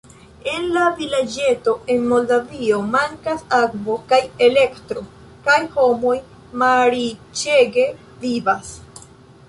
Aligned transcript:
En 0.51 0.63
vilaĝeto 1.01 1.73
en 1.95 2.07
Moldavio 2.13 2.79
mankas 2.95 3.45
akvo 3.59 3.99
kaj 4.13 4.21
elektro 4.49 5.07
kaj 5.49 5.61
homoj 5.77 6.19
malriĉege 6.65 7.89
vivas. 8.27 8.79